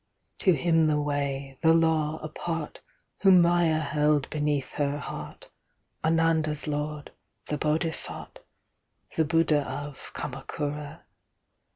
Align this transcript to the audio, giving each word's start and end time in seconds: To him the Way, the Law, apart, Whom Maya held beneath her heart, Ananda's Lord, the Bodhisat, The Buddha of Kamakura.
To 0.39 0.53
him 0.53 0.87
the 0.87 0.99
Way, 0.99 1.59
the 1.61 1.75
Law, 1.75 2.17
apart, 2.23 2.81
Whom 3.19 3.39
Maya 3.39 3.77
held 3.77 4.27
beneath 4.31 4.71
her 4.71 4.97
heart, 4.97 5.51
Ananda's 6.03 6.65
Lord, 6.65 7.11
the 7.45 7.59
Bodhisat, 7.59 8.39
The 9.15 9.25
Buddha 9.25 9.61
of 9.69 10.11
Kamakura. 10.15 11.01